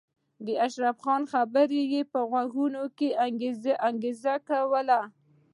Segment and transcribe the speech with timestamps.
[0.45, 3.09] د اشرف خان خبرې به یې په غوږونو کې
[3.81, 5.01] انګازې کولې